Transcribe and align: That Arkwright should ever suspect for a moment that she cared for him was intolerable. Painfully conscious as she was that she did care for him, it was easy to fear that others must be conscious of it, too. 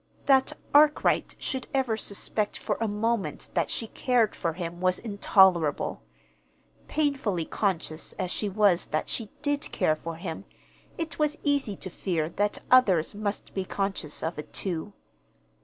That 0.25 0.53
Arkwright 0.73 1.35
should 1.37 1.67
ever 1.75 1.95
suspect 1.95 2.57
for 2.57 2.75
a 2.81 2.87
moment 2.87 3.51
that 3.53 3.69
she 3.69 3.85
cared 3.85 4.33
for 4.35 4.53
him 4.53 4.81
was 4.81 4.97
intolerable. 4.97 6.01
Painfully 6.87 7.45
conscious 7.45 8.13
as 8.13 8.31
she 8.31 8.49
was 8.49 8.87
that 8.87 9.09
she 9.09 9.29
did 9.43 9.71
care 9.71 9.95
for 9.95 10.15
him, 10.15 10.45
it 10.97 11.19
was 11.19 11.37
easy 11.43 11.75
to 11.75 11.91
fear 11.91 12.29
that 12.29 12.61
others 12.71 13.13
must 13.13 13.53
be 13.53 13.63
conscious 13.63 14.23
of 14.23 14.39
it, 14.39 14.51
too. 14.53 14.93